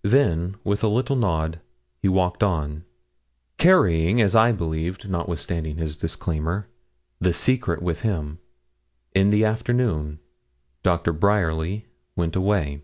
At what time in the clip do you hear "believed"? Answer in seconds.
4.50-5.10